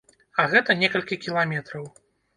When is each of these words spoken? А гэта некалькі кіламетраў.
А 0.43 0.45
гэта 0.53 0.77
некалькі 0.79 1.19
кіламетраў. 1.27 1.85